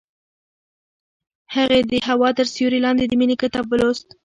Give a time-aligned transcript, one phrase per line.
[1.55, 4.07] هغې د هوا تر سیوري لاندې د مینې کتاب ولوست.